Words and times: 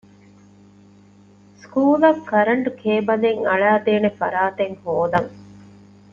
ސްކޫލަށް 1.59 2.21
ކަރަންޓް 2.29 2.67
ކޭބަލެއް 2.81 3.41
އަޅައިދޭނެ 3.47 4.09
ފަރާތެއް 4.19 4.75
ހޯދަން 4.83 5.31